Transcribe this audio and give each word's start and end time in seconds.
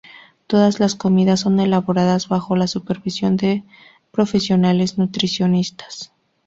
Todas 0.47 0.79
las 0.79 0.95
comidas 0.95 1.41
son 1.41 1.59
elaboradas 1.59 2.27
bajo 2.27 2.55
la 2.55 2.65
supervisión 2.65 3.37
de 3.37 3.63
profesionales 4.11 4.97
nutricionistas. 4.97 6.11